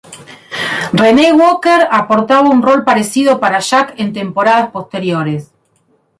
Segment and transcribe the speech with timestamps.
[0.93, 5.51] Renee Walker aportaba un rol parecido para Jack en temporadas posteriores.